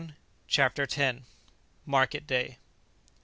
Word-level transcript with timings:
CHAPTER 0.47 0.87
X. 0.91 1.19
MARKET 1.85 2.25
DAY. 2.25 2.57